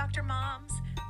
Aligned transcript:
Dr. 0.00 0.22
Moms. 0.22 0.69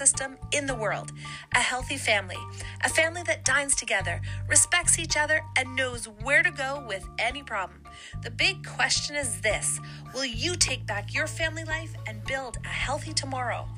system 0.00 0.38
in 0.52 0.64
the 0.64 0.74
world. 0.74 1.12
A 1.54 1.58
healthy 1.58 1.98
family, 1.98 2.42
a 2.82 2.88
family 2.88 3.22
that 3.24 3.44
dines 3.44 3.76
together, 3.76 4.22
respects 4.48 4.98
each 4.98 5.14
other, 5.14 5.42
and 5.58 5.76
knows 5.76 6.06
where 6.22 6.42
to 6.42 6.50
go 6.50 6.82
with 6.88 7.04
any 7.18 7.42
problem. 7.42 7.82
The 8.22 8.30
big 8.30 8.66
question 8.66 9.14
is 9.14 9.42
this 9.42 9.78
Will 10.14 10.24
you 10.24 10.56
take 10.56 10.86
back 10.86 11.12
your 11.12 11.26
family 11.26 11.64
life 11.64 11.92
and 12.06 12.24
build 12.24 12.56
a 12.64 12.68
healthy 12.68 13.12
tomorrow? 13.12 13.68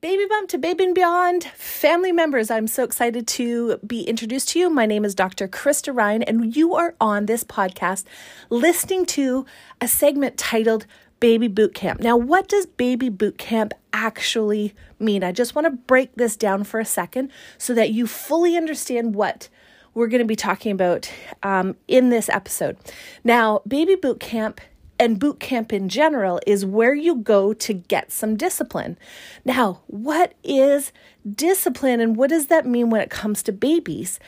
Baby 0.00 0.26
Bump 0.28 0.48
to 0.50 0.58
Baby 0.58 0.84
and 0.84 0.94
Beyond 0.94 1.42
family 1.42 2.12
members, 2.12 2.52
I'm 2.52 2.68
so 2.68 2.84
excited 2.84 3.26
to 3.26 3.78
be 3.78 4.02
introduced 4.02 4.50
to 4.50 4.60
you. 4.60 4.70
My 4.70 4.86
name 4.86 5.04
is 5.04 5.12
Dr. 5.12 5.48
Krista 5.48 5.92
Ryan, 5.92 6.22
and 6.22 6.54
you 6.54 6.76
are 6.76 6.94
on 7.00 7.26
this 7.26 7.42
podcast 7.42 8.04
listening 8.48 9.06
to 9.06 9.44
a 9.80 9.88
segment 9.88 10.38
titled 10.38 10.86
Baby 11.18 11.48
Boot 11.48 11.74
Camp. 11.74 11.98
Now, 11.98 12.16
what 12.16 12.46
does 12.46 12.64
Baby 12.64 13.08
Boot 13.08 13.38
Camp 13.38 13.74
actually 13.92 14.72
mean? 15.00 15.24
I 15.24 15.32
just 15.32 15.56
want 15.56 15.64
to 15.64 15.72
break 15.72 16.14
this 16.14 16.36
down 16.36 16.62
for 16.62 16.78
a 16.78 16.84
second 16.84 17.32
so 17.58 17.74
that 17.74 17.90
you 17.90 18.06
fully 18.06 18.56
understand 18.56 19.16
what 19.16 19.48
we're 19.94 20.06
going 20.06 20.20
to 20.20 20.24
be 20.24 20.36
talking 20.36 20.70
about 20.70 21.12
um, 21.42 21.74
in 21.88 22.10
this 22.10 22.28
episode. 22.28 22.76
Now, 23.24 23.62
Baby 23.66 23.96
Boot 23.96 24.20
Camp 24.20 24.60
and 24.98 25.18
boot 25.18 25.40
camp 25.40 25.72
in 25.72 25.88
general 25.88 26.40
is 26.46 26.66
where 26.66 26.94
you 26.94 27.16
go 27.16 27.52
to 27.52 27.72
get 27.72 28.10
some 28.10 28.36
discipline. 28.36 28.98
Now, 29.44 29.82
what 29.86 30.34
is 30.42 30.92
discipline 31.34 32.00
and 32.00 32.16
what 32.16 32.30
does 32.30 32.46
that 32.46 32.66
mean 32.66 32.90
when 32.90 33.00
it 33.00 33.10
comes 33.10 33.42
to 33.44 33.52
babies? 33.52 34.18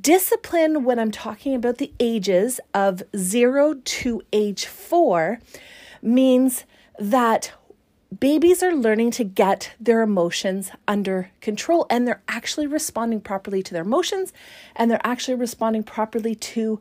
Discipline, 0.00 0.84
when 0.84 0.98
I'm 0.98 1.10
talking 1.10 1.54
about 1.54 1.78
the 1.78 1.92
ages 2.00 2.60
of 2.72 3.02
zero 3.16 3.74
to 3.74 4.22
age 4.32 4.66
four, 4.66 5.40
means 6.00 6.64
that 6.98 7.52
babies 8.18 8.62
are 8.62 8.74
learning 8.74 9.10
to 9.12 9.24
get 9.24 9.72
their 9.80 10.02
emotions 10.02 10.70
under 10.86 11.30
control 11.40 11.86
and 11.88 12.06
they're 12.06 12.22
actually 12.28 12.66
responding 12.66 13.20
properly 13.20 13.62
to 13.62 13.72
their 13.72 13.82
emotions 13.82 14.32
and 14.76 14.90
they're 14.90 15.00
actually 15.04 15.34
responding 15.34 15.82
properly 15.82 16.34
to 16.34 16.80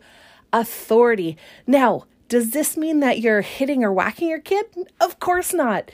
authority. 0.51 1.37
Now, 1.65 2.05
does 2.31 2.51
this 2.51 2.77
mean 2.77 3.01
that 3.01 3.19
you're 3.19 3.41
hitting 3.41 3.83
or 3.83 3.91
whacking 3.91 4.29
your 4.29 4.39
kid? 4.39 4.65
Of 5.01 5.19
course 5.19 5.53
not. 5.53 5.91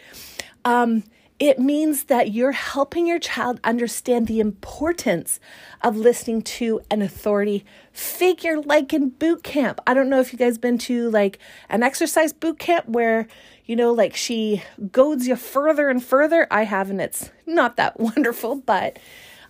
Um, 0.63 1.03
it 1.39 1.57
means 1.57 2.03
that 2.03 2.29
you're 2.31 2.51
helping 2.51 3.07
your 3.07 3.17
child 3.17 3.59
understand 3.63 4.27
the 4.27 4.39
importance 4.39 5.39
of 5.81 5.97
listening 5.97 6.43
to 6.43 6.79
an 6.91 7.01
authority 7.01 7.65
figure 7.91 8.61
like 8.61 8.93
in 8.93 9.09
boot 9.09 9.41
camp. 9.41 9.81
I 9.87 9.95
don't 9.95 10.09
know 10.09 10.19
if 10.19 10.31
you 10.31 10.37
guys 10.37 10.59
been 10.59 10.77
to 10.79 11.09
like 11.09 11.39
an 11.69 11.81
exercise 11.81 12.33
boot 12.33 12.59
camp 12.59 12.87
where, 12.87 13.27
you 13.65 13.75
know, 13.75 13.91
like 13.91 14.15
she 14.15 14.61
goads 14.91 15.27
you 15.27 15.37
further 15.37 15.89
and 15.89 16.03
further. 16.03 16.45
I 16.51 16.65
haven't. 16.65 16.99
It's 16.99 17.31
not 17.47 17.77
that 17.77 17.99
wonderful, 17.99 18.57
but 18.57 18.99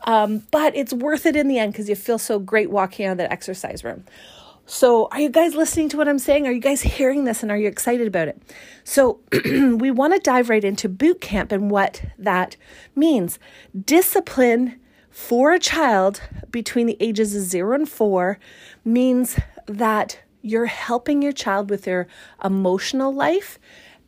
um, 0.05 0.43
but 0.51 0.73
it's 0.73 0.93
worth 0.93 1.25
it 1.25 1.35
in 1.35 1.49
the 1.49 1.59
end 1.59 1.73
because 1.73 1.89
you 1.89 1.95
feel 1.95 2.17
so 2.17 2.39
great 2.39 2.69
walking 2.69 3.07
out 3.07 3.13
of 3.13 3.17
that 3.17 3.31
exercise 3.33 3.83
room. 3.83 4.05
So, 4.69 5.07
are 5.13 5.21
you 5.21 5.29
guys 5.29 5.55
listening 5.55 5.87
to 5.89 5.97
what 5.97 6.09
I'm 6.09 6.19
saying? 6.19 6.45
Are 6.45 6.51
you 6.51 6.59
guys 6.59 6.81
hearing 6.81 7.23
this 7.23 7.41
and 7.41 7.49
are 7.49 7.57
you 7.57 7.69
excited 7.69 8.05
about 8.05 8.27
it? 8.27 8.41
So, 8.83 9.21
we 9.45 9.91
want 9.91 10.13
to 10.13 10.19
dive 10.19 10.49
right 10.49 10.63
into 10.63 10.89
boot 10.89 11.21
camp 11.21 11.53
and 11.53 11.71
what 11.71 12.01
that 12.17 12.57
means. 12.93 13.39
Discipline 13.85 14.77
for 15.09 15.53
a 15.53 15.59
child 15.59 16.19
between 16.51 16.85
the 16.85 16.97
ages 16.99 17.33
of 17.33 17.43
zero 17.43 17.75
and 17.75 17.87
four 17.87 18.39
means 18.83 19.39
that 19.67 20.19
you're 20.41 20.65
helping 20.65 21.21
your 21.21 21.31
child 21.31 21.69
with 21.69 21.83
their 21.83 22.05
emotional 22.43 23.13
life 23.13 23.57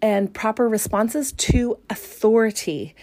and 0.02 0.34
proper 0.34 0.68
responses 0.68 1.32
to 1.32 1.80
authority. 1.90 2.96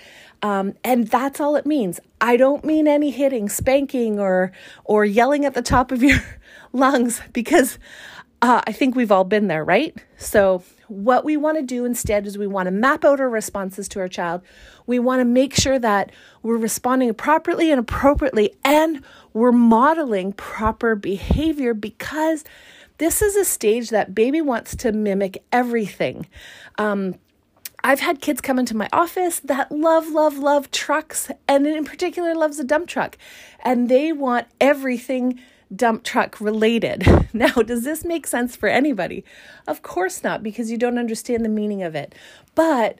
Um, 0.42 0.74
and 0.84 1.08
that's 1.08 1.40
all 1.40 1.56
it 1.56 1.64
means. 1.64 2.00
I 2.20 2.36
don't 2.36 2.64
mean 2.64 2.86
any 2.86 3.10
hitting, 3.10 3.48
spanking, 3.48 4.18
or 4.18 4.52
or 4.84 5.04
yelling 5.04 5.44
at 5.44 5.54
the 5.54 5.62
top 5.62 5.90
of 5.90 6.02
your 6.02 6.18
lungs 6.76 7.20
because 7.32 7.78
uh, 8.42 8.60
I 8.66 8.72
think 8.72 8.94
we've 8.94 9.12
all 9.12 9.24
been 9.24 9.48
there, 9.48 9.64
right? 9.64 9.96
So, 10.18 10.62
what 10.88 11.24
we 11.24 11.36
want 11.36 11.56
to 11.58 11.64
do 11.64 11.84
instead 11.84 12.26
is 12.26 12.38
we 12.38 12.46
want 12.46 12.66
to 12.66 12.70
map 12.70 13.04
out 13.04 13.18
our 13.18 13.28
responses 13.28 13.88
to 13.88 13.98
our 13.98 14.08
child. 14.08 14.42
We 14.86 15.00
want 15.00 15.20
to 15.20 15.24
make 15.24 15.54
sure 15.54 15.80
that 15.80 16.12
we're 16.42 16.58
responding 16.58 17.12
properly 17.14 17.72
and 17.72 17.80
appropriately, 17.80 18.54
and 18.64 19.02
we're 19.32 19.52
modeling 19.52 20.32
proper 20.32 20.94
behavior 20.94 21.74
because 21.74 22.44
this 22.98 23.20
is 23.20 23.36
a 23.36 23.44
stage 23.44 23.90
that 23.90 24.14
baby 24.14 24.40
wants 24.40 24.76
to 24.76 24.92
mimic 24.92 25.42
everything. 25.50 26.26
Um, 26.78 27.16
I've 27.82 28.00
had 28.00 28.20
kids 28.20 28.40
come 28.40 28.58
into 28.58 28.76
my 28.76 28.88
office 28.92 29.40
that 29.40 29.70
love, 29.70 30.08
love, 30.08 30.38
love 30.38 30.70
trucks, 30.70 31.30
and 31.46 31.66
in 31.66 31.84
particular 31.84 32.34
loves 32.34 32.58
a 32.58 32.64
dump 32.64 32.88
truck, 32.88 33.16
and 33.64 33.88
they 33.88 34.12
want 34.12 34.46
everything 34.60 35.40
dump 35.74 36.04
truck 36.04 36.40
related. 36.40 37.06
Now, 37.36 37.52
does 37.52 37.84
this 37.84 38.02
make 38.02 38.26
sense 38.26 38.56
for 38.56 38.66
anybody? 38.66 39.22
Of 39.66 39.82
course 39.82 40.24
not, 40.24 40.42
because 40.42 40.70
you 40.70 40.78
don't 40.78 40.96
understand 40.96 41.44
the 41.44 41.50
meaning 41.50 41.82
of 41.82 41.94
it. 41.94 42.14
But 42.54 42.98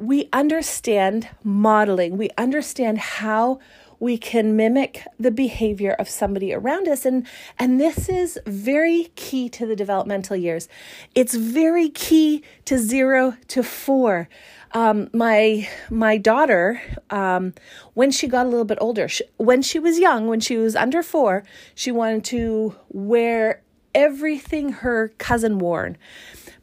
we 0.00 0.28
understand 0.32 1.28
modeling, 1.44 2.16
we 2.16 2.30
understand 2.36 2.98
how 2.98 3.60
we 4.00 4.16
can 4.16 4.56
mimic 4.56 5.04
the 5.18 5.30
behavior 5.30 5.92
of 5.92 6.08
somebody 6.08 6.52
around 6.52 6.88
us 6.88 7.04
and 7.04 7.26
and 7.58 7.80
this 7.80 8.08
is 8.08 8.38
very 8.46 9.10
key 9.16 9.48
to 9.48 9.66
the 9.66 9.74
developmental 9.74 10.36
years 10.36 10.68
it's 11.14 11.34
very 11.34 11.88
key 11.88 12.42
to 12.64 12.78
0 12.78 13.36
to 13.48 13.62
4 13.62 14.28
um, 14.72 15.08
my 15.12 15.68
my 15.90 16.16
daughter 16.16 16.80
um, 17.10 17.54
when 17.94 18.10
she 18.10 18.26
got 18.26 18.46
a 18.46 18.48
little 18.48 18.64
bit 18.64 18.78
older 18.80 19.08
she, 19.08 19.24
when 19.36 19.62
she 19.62 19.78
was 19.78 19.98
young 19.98 20.28
when 20.28 20.40
she 20.40 20.56
was 20.56 20.76
under 20.76 21.02
four 21.02 21.44
she 21.74 21.90
wanted 21.90 22.24
to 22.24 22.74
wear 22.88 23.62
everything 23.94 24.70
her 24.70 25.08
cousin 25.18 25.58
wore 25.58 25.94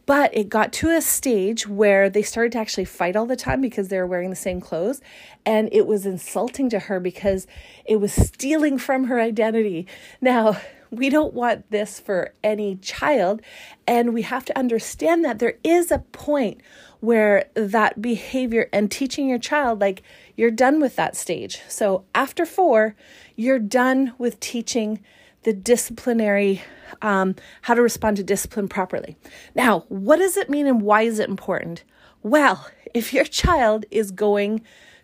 but 0.06 0.36
it 0.36 0.50
got 0.50 0.72
to 0.74 0.90
a 0.90 1.02
stage 1.02 1.68
where 1.68 2.10
they 2.10 2.22
started 2.22 2.52
to 2.54 2.60
actually 2.60 2.86
fight 2.86 3.16
all 3.16 3.26
the 3.26 3.36
time 3.36 3.60
because 3.60 3.88
they 3.88 3.98
were 3.98 4.06
wearing 4.06 4.30
the 4.30 4.36
same 4.36 4.62
clothes. 4.62 5.02
And 5.46 5.68
it 5.72 5.88
was 5.88 6.06
insulting 6.06 6.70
to 6.70 6.80
her 6.80 7.00
because 7.00 7.48
it 7.86 7.96
was 7.98 8.14
stealing 8.14 8.78
from 8.78 9.06
her 9.06 9.20
identity. 9.20 9.88
Now, 10.22 10.58
we 10.92 11.10
don't 11.10 11.34
want 11.34 11.72
this 11.72 12.00
for 12.00 12.34
any 12.44 12.76
child. 12.76 13.42
And 13.88 14.14
we 14.14 14.22
have 14.22 14.46
to 14.46 14.58
understand 14.58 15.26
that 15.26 15.40
there 15.40 15.56
is 15.64 15.92
a 15.92 16.00
point 16.00 16.62
where 17.06 17.46
that 17.54 18.02
behavior 18.02 18.68
and 18.74 18.90
teaching 18.90 19.30
your 19.30 19.40
child, 19.40 19.80
like 19.80 20.02
you're 20.36 20.52
done 20.52 20.80
with 20.80 20.96
that 20.96 21.16
stage. 21.16 21.62
So 21.68 22.04
after 22.14 22.46
four, 22.46 22.96
you're 23.36 23.60
done 23.60 24.14
with 24.18 24.40
teaching 24.40 25.00
the 25.44 25.54
disciplinary, 25.54 26.64
um, 27.02 27.36
how 27.62 27.76
to 27.76 27.82
respond 27.82 28.18
to 28.18 28.24
discipline 28.24 28.68
properly. 28.68 29.16
Now, 29.54 29.86
what 29.90 30.18
does 30.18 30.38
it 30.38 30.50
mean 30.50 30.66
and 30.66 30.82
why 30.82 31.04
is 31.04 31.20
it 31.20 31.30
important? 31.30 31.84
Well, 32.24 32.68
if 32.94 33.14
your 33.14 33.26
child 33.26 33.86
is 33.92 34.10
going 34.10 34.64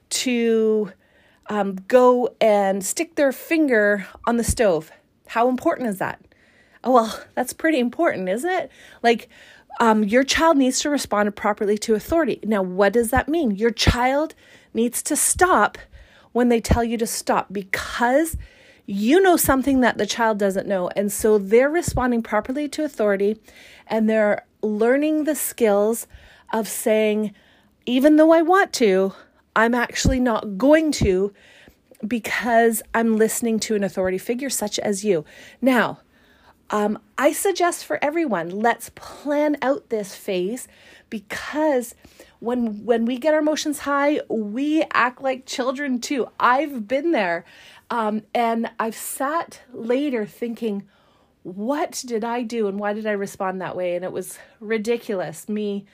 to 0.10 0.92
um, 1.48 1.76
go 1.88 2.36
and 2.42 2.84
stick 2.84 3.16
their 3.16 3.32
finger 3.32 4.08
on 4.26 4.38
the 4.38 4.44
stove, 4.44 4.92
how 5.28 5.48
important 5.48 5.90
is 5.90 6.00
that? 6.00 6.20
Oh, 6.84 6.94
well, 6.94 7.24
that's 7.36 7.54
pretty 7.54 7.78
important, 7.78 8.28
isn't 8.28 8.50
it? 8.50 8.72
Like, 9.04 9.30
um, 9.80 10.04
your 10.04 10.24
child 10.24 10.58
needs 10.58 10.80
to 10.82 10.90
respond 10.90 11.36
properly 11.36 11.78
to 11.80 11.96
authority. 11.96 12.40
Now, 12.44 12.62
what 12.62 12.94
does 12.94 13.10
that 13.12 13.28
mean? 13.28 13.52
Your 13.52 13.72
child 13.72 14.36
needs 14.74 15.02
to 15.04 15.16
stop 15.16 15.78
when 16.32 16.50
they 16.50 16.62
tell 16.62 16.84
you 16.84 16.98
to 16.98 17.08
stop 17.08 17.48
because 17.52 18.38
you 18.86 19.22
know 19.22 19.38
something 19.38 19.82
that 19.82 19.98
the 19.98 20.06
child 20.06 20.38
doesn't 20.38 20.68
know. 20.68 20.90
And 20.96 21.12
so 21.12 21.38
they're 21.38 21.70
responding 21.70 22.22
properly 22.22 22.68
to 22.70 22.84
authority 22.84 23.40
and 23.88 24.10
they're 24.10 24.46
learning 24.62 25.24
the 25.24 25.36
skills 25.36 26.08
of 26.54 26.68
saying, 26.68 27.34
even 27.86 28.18
though 28.18 28.32
I 28.32 28.42
want 28.42 28.74
to, 28.74 29.14
I'm 29.56 29.74
actually 29.74 30.20
not 30.20 30.58
going 30.58 30.92
to 30.94 31.34
because 32.06 32.82
I'm 32.94 33.18
listening 33.18 33.60
to 33.62 33.76
an 33.76 33.84
authority 33.84 34.18
figure 34.18 34.50
such 34.50 34.80
as 34.80 35.04
you. 35.04 35.26
Now, 35.62 36.00
Um, 36.72 37.00
I 37.18 37.34
suggest 37.34 37.86
for 37.86 38.00
everyone, 38.04 38.50
let's 38.50 38.92
plan 38.96 39.58
out 39.62 39.90
this 39.90 40.16
phase 40.16 40.70
because 41.10 41.96
when 42.40 42.86
when 42.86 43.06
we 43.06 43.18
get 43.18 43.34
our 43.34 43.42
emotions 43.42 43.80
high, 43.80 44.22
we 44.30 44.84
act 44.94 45.22
like 45.22 45.46
children 45.46 46.00
too. 46.00 46.30
I've 46.40 46.88
been 46.88 47.12
there, 47.12 47.44
um, 47.90 48.24
and 48.34 48.72
I've 48.80 48.96
sat 48.96 49.62
later 49.74 50.26
thinking, 50.26 50.88
what 51.44 52.02
did 52.06 52.24
I 52.24 52.44
do 52.44 52.68
and 52.68 52.80
why 52.80 52.94
did 52.94 53.06
I 53.06 53.12
respond 53.12 53.62
that 53.62 53.76
way? 53.76 53.96
And 53.96 54.06
it 54.06 54.14
was 54.14 54.40
ridiculous, 54.62 55.50
me 55.50 55.86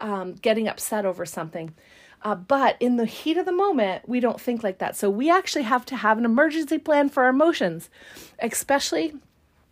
um, 0.00 0.34
getting 0.34 0.68
upset 0.68 1.04
over 1.04 1.26
something. 1.26 1.74
Uh, 2.22 2.34
but 2.34 2.76
in 2.80 2.96
the 2.96 3.06
heat 3.06 3.38
of 3.38 3.46
the 3.46 3.52
moment, 3.52 4.06
we 4.08 4.20
don't 4.20 4.40
think 4.40 4.62
like 4.62 4.78
that. 4.78 4.94
So 4.94 5.08
we 5.10 5.30
actually 5.30 5.62
have 5.62 5.86
to 5.86 5.96
have 5.96 6.18
an 6.18 6.24
emergency 6.24 6.78
plan 6.78 7.08
for 7.08 7.24
our 7.24 7.30
emotions, 7.30 7.88
especially 8.40 9.14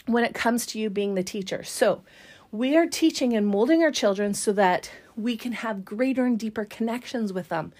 when 0.08 0.24
it 0.24 0.34
comes 0.34 0.66
to 0.66 0.78
you 0.78 0.90
being 0.90 1.14
the 1.14 1.22
teacher. 1.22 1.62
So 1.62 2.02
we 2.50 2.76
are 2.76 2.86
teaching 2.86 3.34
and 3.34 3.46
molding 3.46 3.82
our 3.82 3.90
children 3.90 4.34
so 4.34 4.52
that 4.52 4.90
we 5.16 5.36
can 5.36 5.52
have 5.52 5.84
greater 5.84 6.24
and 6.24 6.38
deeper 6.38 6.64
connections 6.64 7.32
with 7.32 7.48
them. 7.48 7.72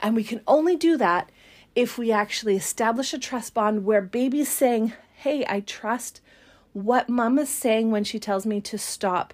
And 0.00 0.16
we 0.16 0.24
can 0.24 0.40
only 0.46 0.76
do 0.76 0.96
that 0.96 1.30
if 1.74 1.98
we 1.98 2.10
actually 2.10 2.56
establish 2.56 3.12
a 3.12 3.18
trust 3.18 3.54
bond 3.54 3.84
where 3.84 4.02
baby's 4.02 4.48
saying, 4.48 4.94
Hey, 5.14 5.44
I 5.48 5.60
trust 5.60 6.20
what 6.72 7.08
mom 7.08 7.38
is 7.38 7.48
saying 7.48 7.90
when 7.90 8.04
she 8.04 8.18
tells 8.18 8.44
me 8.44 8.60
to 8.62 8.78
stop 8.78 9.32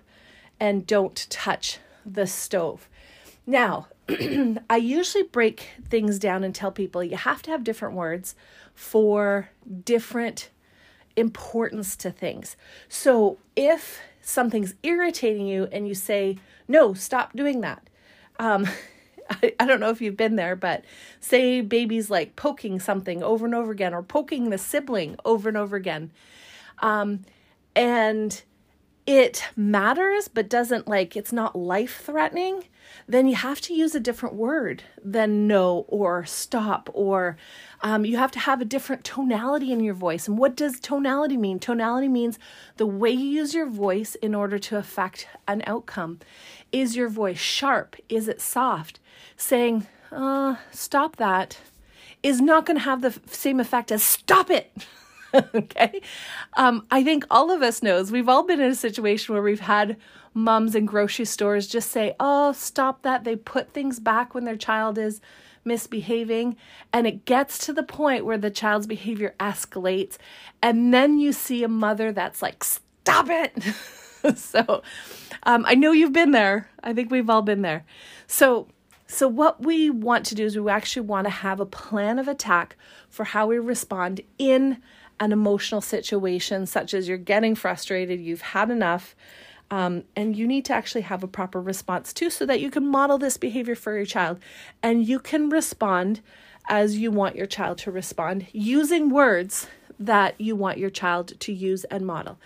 and 0.60 0.86
don't 0.86 1.26
touch 1.30 1.78
the 2.04 2.26
stove. 2.26 2.88
Now, 3.46 3.88
I 4.70 4.76
usually 4.76 5.24
break 5.24 5.70
things 5.88 6.18
down 6.18 6.44
and 6.44 6.54
tell 6.54 6.70
people 6.70 7.02
you 7.02 7.16
have 7.16 7.42
to 7.42 7.50
have 7.50 7.64
different 7.64 7.94
words 7.94 8.34
for 8.74 9.50
different 9.84 10.50
importance 11.16 11.96
to 11.96 12.10
things. 12.10 12.56
So 12.88 13.38
if 13.56 14.00
something's 14.22 14.74
irritating 14.82 15.46
you 15.46 15.68
and 15.72 15.86
you 15.86 15.94
say, 15.94 16.38
no, 16.68 16.94
stop 16.94 17.34
doing 17.34 17.60
that. 17.60 17.88
Um, 18.38 18.66
I, 19.30 19.54
I 19.60 19.66
don't 19.66 19.80
know 19.80 19.90
if 19.90 20.00
you've 20.00 20.16
been 20.16 20.36
there, 20.36 20.56
but 20.56 20.84
say 21.20 21.60
baby's 21.60 22.10
like 22.10 22.36
poking 22.36 22.80
something 22.80 23.22
over 23.22 23.46
and 23.46 23.54
over 23.54 23.70
again 23.70 23.94
or 23.94 24.02
poking 24.02 24.50
the 24.50 24.58
sibling 24.58 25.16
over 25.24 25.48
and 25.48 25.56
over 25.56 25.76
again. 25.76 26.10
Um, 26.80 27.24
and 27.74 28.42
it 29.06 29.44
matters 29.56 30.28
but 30.28 30.48
doesn't 30.48 30.86
like 30.86 31.16
it's 31.16 31.32
not 31.32 31.56
life 31.56 32.02
threatening 32.04 32.64
then 33.08 33.26
you 33.26 33.34
have 33.34 33.60
to 33.60 33.74
use 33.74 33.94
a 33.94 34.00
different 34.00 34.34
word 34.34 34.84
than 35.02 35.46
no 35.46 35.84
or 35.88 36.24
stop 36.24 36.88
or 36.92 37.36
um, 37.80 38.04
you 38.04 38.16
have 38.16 38.30
to 38.32 38.38
have 38.38 38.60
a 38.60 38.64
different 38.64 39.04
tonality 39.04 39.72
in 39.72 39.80
your 39.80 39.94
voice. 39.94 40.28
And 40.28 40.38
what 40.38 40.56
does 40.56 40.78
tonality 40.78 41.36
mean? 41.36 41.58
Tonality 41.58 42.08
means 42.08 42.38
the 42.76 42.86
way 42.86 43.10
you 43.10 43.26
use 43.26 43.54
your 43.54 43.68
voice 43.68 44.14
in 44.16 44.34
order 44.34 44.58
to 44.58 44.76
affect 44.76 45.26
an 45.48 45.62
outcome. 45.66 46.20
Is 46.70 46.96
your 46.96 47.08
voice 47.08 47.38
sharp? 47.38 47.96
Is 48.08 48.28
it 48.28 48.40
soft? 48.40 49.00
Saying 49.36 49.86
uh, 50.12 50.56
stop 50.70 51.16
that 51.16 51.58
is 52.22 52.40
not 52.40 52.66
going 52.66 52.76
to 52.76 52.84
have 52.84 53.02
the 53.02 53.18
same 53.26 53.58
effect 53.58 53.90
as 53.90 54.02
stop 54.02 54.48
it 54.48 54.70
okay. 55.54 56.00
Um, 56.56 56.86
I 56.90 57.02
think 57.02 57.24
all 57.30 57.50
of 57.50 57.62
us 57.62 57.82
knows 57.82 58.12
we've 58.12 58.28
all 58.28 58.44
been 58.44 58.60
in 58.60 58.70
a 58.70 58.76
situation 58.76 59.34
where 59.34 59.42
we've 59.42 59.60
had 59.60 59.96
moms 60.34 60.74
in 60.74 60.86
grocery 60.86 61.24
stores 61.24 61.66
just 61.66 61.90
say, 61.90 62.14
"Oh, 62.20 62.52
stop 62.52 63.02
that." 63.02 63.24
They 63.24 63.36
put 63.36 63.72
things 63.72 64.00
back 64.00 64.34
when 64.34 64.44
their 64.44 64.56
child 64.56 64.98
is 64.98 65.20
misbehaving 65.64 66.56
and 66.92 67.06
it 67.06 67.24
gets 67.24 67.56
to 67.66 67.72
the 67.72 67.84
point 67.84 68.24
where 68.24 68.38
the 68.38 68.50
child's 68.50 68.86
behavior 68.86 69.32
escalates 69.38 70.16
and 70.60 70.92
then 70.92 71.18
you 71.18 71.32
see 71.32 71.62
a 71.62 71.68
mother 71.68 72.12
that's 72.12 72.42
like, 72.42 72.64
"Stop 72.64 73.28
it." 73.30 73.62
so, 74.36 74.82
um, 75.44 75.64
I 75.66 75.74
know 75.74 75.92
you've 75.92 76.12
been 76.12 76.32
there. 76.32 76.68
I 76.82 76.92
think 76.92 77.10
we've 77.10 77.30
all 77.30 77.42
been 77.42 77.62
there. 77.62 77.84
So, 78.26 78.68
so 79.06 79.28
what 79.28 79.62
we 79.62 79.90
want 79.90 80.24
to 80.26 80.34
do 80.34 80.44
is 80.44 80.58
we 80.58 80.70
actually 80.70 81.06
want 81.06 81.26
to 81.26 81.30
have 81.30 81.60
a 81.60 81.66
plan 81.66 82.18
of 82.18 82.28
attack 82.28 82.76
for 83.10 83.24
how 83.24 83.46
we 83.46 83.58
respond 83.58 84.22
in 84.38 84.80
an 85.22 85.30
emotional 85.30 85.80
situation, 85.80 86.66
such 86.66 86.92
as 86.92 87.06
you're 87.06 87.16
getting 87.16 87.54
frustrated, 87.54 88.20
you've 88.20 88.40
had 88.40 88.70
enough, 88.70 89.14
um, 89.70 90.02
and 90.16 90.36
you 90.36 90.48
need 90.48 90.64
to 90.64 90.72
actually 90.72 91.02
have 91.02 91.22
a 91.22 91.28
proper 91.28 91.60
response 91.60 92.12
too, 92.12 92.28
so 92.28 92.44
that 92.44 92.60
you 92.60 92.72
can 92.72 92.84
model 92.84 93.18
this 93.18 93.36
behavior 93.36 93.76
for 93.76 93.94
your 93.94 94.04
child 94.04 94.40
and 94.82 95.06
you 95.06 95.20
can 95.20 95.48
respond 95.48 96.20
as 96.68 96.98
you 96.98 97.12
want 97.12 97.36
your 97.36 97.46
child 97.46 97.78
to 97.78 97.92
respond 97.92 98.48
using 98.52 99.10
words 99.10 99.68
that 99.96 100.40
you 100.40 100.56
want 100.56 100.78
your 100.78 100.90
child 100.90 101.38
to 101.38 101.52
use 101.52 101.84
and 101.84 102.04
model. 102.04 102.36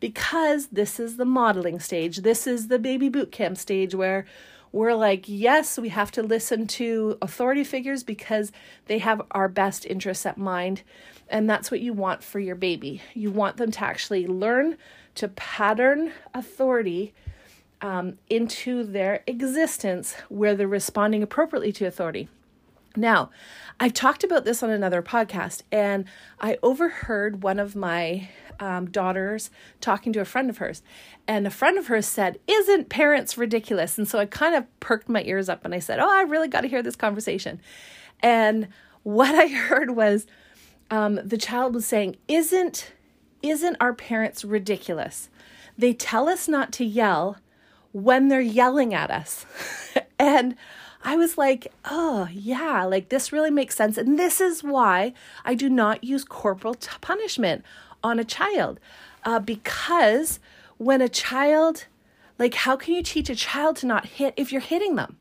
Because 0.00 0.66
this 0.66 0.98
is 0.98 1.16
the 1.16 1.24
modeling 1.24 1.78
stage, 1.78 2.18
this 2.18 2.48
is 2.48 2.66
the 2.66 2.80
baby 2.80 3.08
boot 3.08 3.30
camp 3.30 3.56
stage 3.58 3.94
where 3.94 4.26
we're 4.74 4.94
like, 4.94 5.28
yes, 5.28 5.78
we 5.78 5.90
have 5.90 6.10
to 6.10 6.20
listen 6.20 6.66
to 6.66 7.16
authority 7.22 7.62
figures 7.62 8.02
because 8.02 8.50
they 8.86 8.98
have 8.98 9.22
our 9.30 9.48
best 9.48 9.86
interests 9.86 10.26
at 10.26 10.36
mind. 10.36 10.82
And 11.28 11.48
that's 11.48 11.70
what 11.70 11.80
you 11.80 11.92
want 11.92 12.24
for 12.24 12.40
your 12.40 12.56
baby. 12.56 13.00
You 13.14 13.30
want 13.30 13.56
them 13.56 13.70
to 13.70 13.84
actually 13.84 14.26
learn 14.26 14.76
to 15.14 15.28
pattern 15.28 16.12
authority 16.34 17.14
um, 17.82 18.18
into 18.28 18.82
their 18.82 19.22
existence 19.28 20.16
where 20.28 20.56
they're 20.56 20.66
responding 20.66 21.22
appropriately 21.22 21.70
to 21.70 21.86
authority. 21.86 22.28
Now, 22.96 23.30
I've 23.80 23.92
talked 23.92 24.22
about 24.22 24.44
this 24.44 24.62
on 24.62 24.70
another 24.70 25.02
podcast, 25.02 25.62
and 25.72 26.04
I 26.40 26.58
overheard 26.62 27.42
one 27.42 27.58
of 27.58 27.74
my 27.74 28.28
um, 28.60 28.88
daughters 28.90 29.50
talking 29.80 30.12
to 30.12 30.20
a 30.20 30.24
friend 30.24 30.48
of 30.48 30.58
hers, 30.58 30.82
and 31.26 31.46
a 31.46 31.50
friend 31.50 31.76
of 31.76 31.88
hers 31.88 32.06
said, 32.06 32.38
Isn't 32.46 32.88
parents 32.88 33.36
ridiculous? 33.36 33.98
And 33.98 34.06
so 34.06 34.18
I 34.18 34.26
kind 34.26 34.54
of 34.54 34.64
perked 34.78 35.08
my 35.08 35.22
ears 35.24 35.48
up 35.48 35.64
and 35.64 35.74
I 35.74 35.80
said, 35.80 35.98
Oh, 35.98 36.08
I 36.08 36.22
really 36.22 36.48
got 36.48 36.60
to 36.60 36.68
hear 36.68 36.82
this 36.82 36.96
conversation. 36.96 37.60
And 38.20 38.68
what 39.02 39.34
I 39.34 39.46
heard 39.48 39.90
was, 39.90 40.26
um, 40.90 41.18
the 41.24 41.38
child 41.38 41.74
was 41.74 41.86
saying, 41.86 42.16
"Isn't 42.28 42.92
isn't 43.42 43.76
our 43.80 43.92
parents 43.92 44.44
ridiculous? 44.44 45.28
They 45.76 45.92
tell 45.92 46.28
us 46.28 46.48
not 46.48 46.72
to 46.74 46.84
yell 46.84 47.38
when 47.92 48.28
they're 48.28 48.40
yelling 48.40 48.94
at 48.94 49.10
us," 49.10 49.46
and 50.18 50.56
I 51.04 51.16
was 51.16 51.36
like, 51.36 51.72
"Oh 51.84 52.28
yeah, 52.32 52.84
like 52.84 53.10
this 53.10 53.32
really 53.32 53.50
makes 53.50 53.76
sense." 53.76 53.98
And 53.98 54.18
this 54.18 54.40
is 54.40 54.64
why 54.64 55.12
I 55.44 55.54
do 55.54 55.68
not 55.68 56.02
use 56.02 56.24
corporal 56.24 56.74
t- 56.74 56.88
punishment 57.00 57.62
on 58.02 58.18
a 58.18 58.24
child, 58.24 58.80
uh, 59.24 59.38
because 59.38 60.40
when 60.78 61.00
a 61.02 61.08
child, 61.08 61.86
like, 62.38 62.54
how 62.54 62.76
can 62.76 62.94
you 62.94 63.02
teach 63.02 63.30
a 63.30 63.36
child 63.36 63.76
to 63.76 63.86
not 63.86 64.06
hit 64.06 64.34
if 64.36 64.50
you're 64.50 64.60
hitting 64.60 64.96
them? 64.96 65.18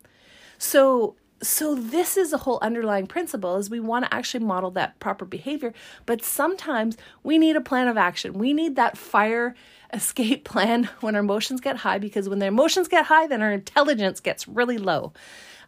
So 0.57 1.15
so 1.43 1.75
this 1.75 2.15
is 2.15 2.31
a 2.31 2.38
whole 2.38 2.57
underlying 2.62 3.05
principle 3.05 3.57
is 3.57 3.69
we 3.69 3.79
want 3.79 4.05
to 4.05 4.13
actually 4.13 4.43
model 4.43 4.72
that 4.72 4.98
proper 5.00 5.25
behavior 5.25 5.74
but 6.05 6.24
sometimes 6.24 6.96
we 7.22 7.38
need 7.38 7.55
a 7.55 7.62
plan 7.62 7.88
of 7.88 7.98
action 7.98 8.34
we 8.34 8.53
need 8.53 8.75
that 8.77 8.98
fire 8.98 9.53
escape 9.91 10.43
plan 10.46 10.89
when 11.01 11.15
our 11.15 11.22
emotions 11.22 11.60
get 11.60 11.75
high 11.77 11.98
because 11.98 12.29
when 12.29 12.39
the 12.39 12.46
emotions 12.46 12.88
get 12.88 13.05
high 13.05 13.27
then 13.27 13.41
our 13.41 13.51
intelligence 13.51 14.22
gets 14.22 14.48
really 14.48 14.77
low 14.77 15.12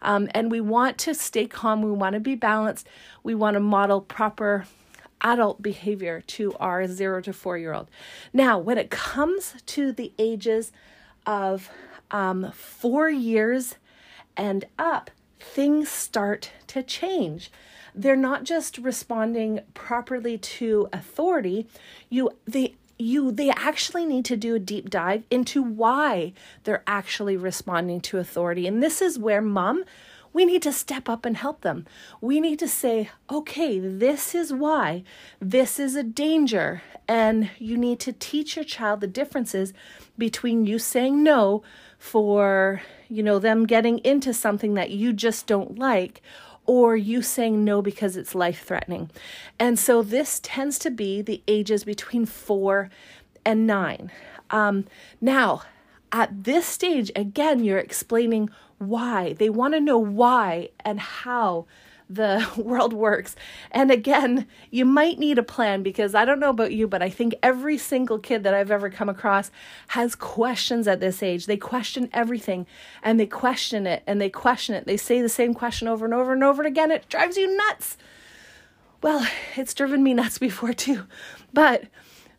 um, 0.06 0.28
and 0.32 0.50
we 0.50 0.60
want 0.60 0.96
to 0.96 1.14
stay 1.14 1.46
calm 1.46 1.82
we 1.82 1.90
want 1.90 2.14
to 2.14 2.20
be 2.20 2.34
balanced 2.34 2.86
we 3.22 3.34
want 3.34 3.54
to 3.54 3.60
model 3.60 4.00
proper 4.00 4.64
adult 5.20 5.60
behavior 5.60 6.22
to 6.26 6.52
our 6.54 6.86
zero 6.86 7.20
to 7.20 7.32
four 7.32 7.58
year 7.58 7.74
old 7.74 7.88
now 8.32 8.58
when 8.58 8.78
it 8.78 8.90
comes 8.90 9.54
to 9.66 9.92
the 9.92 10.12
ages 10.18 10.72
of 11.26 11.70
um, 12.10 12.50
four 12.52 13.10
years 13.10 13.76
and 14.36 14.64
up 14.78 15.10
things 15.38 15.88
start 15.88 16.50
to 16.68 16.82
change. 16.82 17.50
They're 17.94 18.16
not 18.16 18.44
just 18.44 18.78
responding 18.78 19.60
properly 19.74 20.36
to 20.38 20.88
authority. 20.92 21.66
You 22.10 22.30
they 22.46 22.74
you 22.98 23.30
they 23.30 23.50
actually 23.50 24.06
need 24.06 24.24
to 24.24 24.36
do 24.36 24.54
a 24.54 24.60
deep 24.60 24.90
dive 24.90 25.24
into 25.30 25.62
why 25.62 26.32
they're 26.64 26.84
actually 26.86 27.36
responding 27.36 28.00
to 28.00 28.18
authority. 28.18 28.66
And 28.66 28.82
this 28.82 29.02
is 29.02 29.18
where 29.18 29.42
mom 29.42 29.84
we 30.36 30.44
need 30.44 30.60
to 30.60 30.72
step 30.72 31.08
up 31.08 31.24
and 31.24 31.34
help 31.34 31.62
them. 31.62 31.86
We 32.20 32.40
need 32.40 32.58
to 32.58 32.68
say, 32.68 33.08
okay, 33.30 33.78
this 33.78 34.34
is 34.34 34.52
why. 34.52 35.02
This 35.40 35.78
is 35.78 35.96
a 35.96 36.02
danger. 36.02 36.82
And 37.08 37.48
you 37.58 37.78
need 37.78 38.00
to 38.00 38.12
teach 38.12 38.54
your 38.54 38.64
child 38.66 39.00
the 39.00 39.06
differences 39.06 39.72
between 40.18 40.66
you 40.66 40.78
saying 40.78 41.22
no 41.22 41.62
for, 41.98 42.82
you 43.08 43.22
know, 43.22 43.38
them 43.38 43.64
getting 43.64 43.96
into 44.00 44.34
something 44.34 44.74
that 44.74 44.90
you 44.90 45.14
just 45.14 45.46
don't 45.46 45.78
like 45.78 46.20
or 46.66 46.96
you 46.96 47.22
saying 47.22 47.64
no 47.64 47.82
because 47.82 48.16
it's 48.16 48.34
life 48.34 48.64
threatening. 48.64 49.10
And 49.58 49.78
so 49.78 50.02
this 50.02 50.40
tends 50.42 50.78
to 50.80 50.90
be 50.90 51.22
the 51.22 51.42
ages 51.48 51.84
between 51.84 52.26
four 52.26 52.90
and 53.44 53.66
nine. 53.66 54.10
Um, 54.50 54.84
now, 55.20 55.62
at 56.12 56.44
this 56.44 56.66
stage, 56.66 57.10
again, 57.16 57.64
you're 57.64 57.78
explaining 57.78 58.50
why. 58.78 59.32
They 59.34 59.50
want 59.50 59.74
to 59.74 59.80
know 59.80 59.98
why 59.98 60.70
and 60.84 61.00
how 61.00 61.66
the 62.08 62.46
world 62.56 62.92
works. 62.92 63.36
And 63.70 63.90
again, 63.90 64.46
you 64.70 64.84
might 64.84 65.18
need 65.18 65.38
a 65.38 65.42
plan 65.42 65.82
because 65.82 66.14
I 66.14 66.24
don't 66.24 66.40
know 66.40 66.50
about 66.50 66.72
you, 66.72 66.86
but 66.86 67.02
I 67.02 67.10
think 67.10 67.34
every 67.42 67.78
single 67.78 68.18
kid 68.18 68.42
that 68.44 68.54
I've 68.54 68.70
ever 68.70 68.90
come 68.90 69.08
across 69.08 69.50
has 69.88 70.14
questions 70.14 70.86
at 70.86 71.00
this 71.00 71.22
age. 71.22 71.46
They 71.46 71.56
question 71.56 72.08
everything 72.12 72.66
and 73.02 73.18
they 73.18 73.26
question 73.26 73.86
it 73.86 74.02
and 74.06 74.20
they 74.20 74.30
question 74.30 74.74
it. 74.74 74.86
They 74.86 74.96
say 74.96 75.20
the 75.20 75.28
same 75.28 75.54
question 75.54 75.88
over 75.88 76.04
and 76.04 76.14
over 76.14 76.32
and 76.32 76.44
over 76.44 76.62
again. 76.62 76.90
It 76.90 77.08
drives 77.08 77.36
you 77.36 77.56
nuts. 77.56 77.96
Well, 79.02 79.26
it's 79.56 79.74
driven 79.74 80.02
me 80.02 80.14
nuts 80.14 80.38
before 80.46 80.72
too. 80.72 81.04
But 81.52 81.84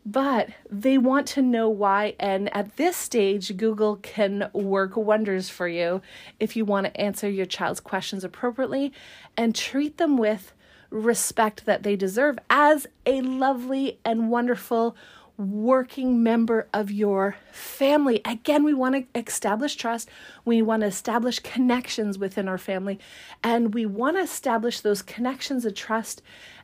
but 0.10 0.48
they 0.72 0.98
want 0.98 1.28
to 1.28 1.42
know 1.42 1.68
why. 1.68 2.16
And 2.18 2.56
at 2.56 2.78
this 2.78 2.96
stage, 2.96 3.58
Google 3.58 3.98
can 3.98 4.50
work 4.54 4.96
wonders 4.96 5.50
for 5.50 5.68
you 5.68 6.02
if 6.40 6.56
you 6.56 6.64
want 6.64 6.86
to 6.86 7.02
answer 7.02 7.30
your 7.30 7.46
child's 7.46 7.82
questions 7.82 8.24
appropriately 8.24 8.94
and 9.36 9.54
treat 9.54 9.98
them 9.98 10.18
with 10.18 10.54
respect 10.90 11.66
that 11.66 11.84
they 11.84 11.98
deserve 11.98 12.40
as 12.50 12.88
a 13.06 13.20
lovely 13.20 14.00
and 14.06 14.32
wonderful 14.32 14.96
working 15.38 16.24
member 16.24 16.67
of 16.74 16.91
your 16.91 17.36
family. 17.51 18.22
Again, 18.25 18.63
we 18.63 18.74
want 18.74 18.96
to 18.96 19.20
establish 19.20 19.75
trust. 19.75 20.10
We 20.46 20.62
want 20.62 20.82
to 20.82 20.88
establish 20.88 21.39
connections 21.39 22.17
within 22.17 22.48
our 22.48 22.58
family. 22.58 23.00
And 23.44 23.74
we 23.74 23.86
want 23.86 24.17
to 24.17 24.24
establish 24.24 24.79
those 24.79 25.01
connections 25.01 25.63
of 25.63 25.75
trust 25.75 26.22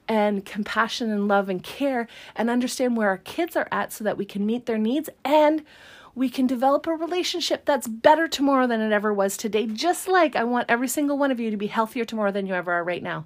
and 0.08 0.44
compassion 0.44 1.12
and 1.12 1.28
love 1.28 1.50
and 1.50 1.64
care 1.64 2.08
and 2.36 2.50
understand 2.50 2.98
where 2.98 3.10
our 3.10 3.20
kids 3.20 3.56
are 3.56 3.68
at 3.72 3.94
so 3.94 4.04
that 4.04 4.18
we 4.18 4.26
can 4.26 4.46
meet 4.46 4.66
their 4.66 4.78
needs 4.78 5.10
and 5.24 5.64
we 6.16 6.30
can 6.30 6.46
develop 6.46 6.86
a 6.86 6.96
relationship 6.96 7.66
that's 7.66 7.88
better 7.88 8.28
tomorrow 8.28 8.68
than 8.68 8.82
it 8.82 8.92
ever 8.92 9.14
was 9.14 9.38
today. 9.38 9.66
Just 9.66 10.08
like 10.08 10.36
I 10.36 10.44
want 10.44 10.70
every 10.70 10.88
single 10.88 11.18
one 11.18 11.32
of 11.32 11.40
you 11.40 11.50
to 11.52 11.58
be 11.58 11.68
healthier 11.68 12.06
tomorrow 12.06 12.32
than 12.32 12.46
you 12.46 12.54
ever 12.54 12.72
are 12.72 12.84
right 12.84 13.02
now. 13.02 13.26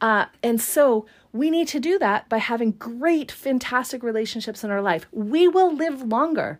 Uh, 0.00 0.26
and 0.42 0.60
so 0.60 1.06
we 1.32 1.50
need 1.50 1.68
to 1.68 1.80
do 1.80 1.98
that 1.98 2.28
by 2.28 2.38
having 2.38 2.72
great, 2.72 3.30
fantastic 3.30 4.02
relationships 4.02 4.64
in 4.64 4.70
our 4.70 4.82
life. 4.82 5.06
We 5.12 5.48
will 5.48 5.74
live 5.74 6.02
longer 6.02 6.58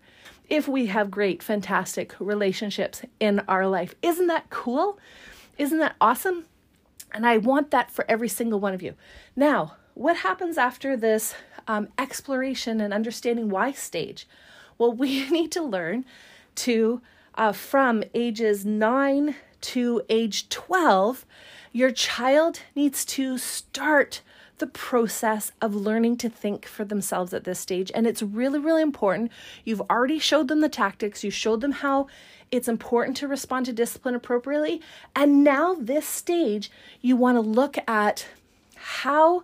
if 0.48 0.68
we 0.68 0.86
have 0.86 1.10
great, 1.10 1.42
fantastic 1.42 2.14
relationships 2.18 3.02
in 3.18 3.40
our 3.48 3.66
life. 3.66 3.94
Isn't 4.02 4.28
that 4.28 4.48
cool? 4.50 4.98
Isn't 5.58 5.78
that 5.78 5.96
awesome? 6.00 6.46
And 7.12 7.26
I 7.26 7.38
want 7.38 7.70
that 7.70 7.90
for 7.90 8.04
every 8.08 8.28
single 8.28 8.60
one 8.60 8.74
of 8.74 8.82
you. 8.82 8.94
Now, 9.34 9.76
what 9.94 10.18
happens 10.18 10.58
after 10.58 10.96
this 10.96 11.34
um, 11.66 11.88
exploration 11.98 12.80
and 12.80 12.92
understanding 12.92 13.48
why 13.48 13.72
stage? 13.72 14.28
Well, 14.78 14.92
we 15.02 15.28
need 15.30 15.50
to 15.52 15.62
learn 15.62 16.04
to, 16.56 17.00
uh, 17.34 17.52
from 17.52 18.02
ages 18.14 18.64
9 18.64 19.34
to 19.62 20.02
age 20.08 20.48
12, 20.48 21.24
your 21.72 21.90
child 21.90 22.60
needs 22.74 23.04
to 23.04 23.38
start 23.38 24.22
the 24.58 24.66
process 24.66 25.52
of 25.60 25.74
learning 25.74 26.16
to 26.16 26.28
think 26.28 26.64
for 26.64 26.84
themselves 26.84 27.34
at 27.34 27.44
this 27.44 27.58
stage. 27.58 27.90
And 27.94 28.06
it's 28.06 28.22
really, 28.22 28.58
really 28.58 28.82
important. 28.82 29.30
You've 29.64 29.82
already 29.90 30.18
showed 30.18 30.48
them 30.48 30.60
the 30.60 30.68
tactics, 30.68 31.22
you 31.22 31.30
showed 31.30 31.60
them 31.60 31.72
how 31.72 32.06
it's 32.50 32.68
important 32.68 33.16
to 33.18 33.28
respond 33.28 33.66
to 33.66 33.72
discipline 33.72 34.14
appropriately. 34.14 34.80
And 35.14 35.42
now, 35.42 35.74
this 35.74 36.06
stage, 36.06 36.70
you 37.00 37.16
want 37.16 37.36
to 37.36 37.40
look 37.40 37.76
at 37.88 38.26
how 38.76 39.42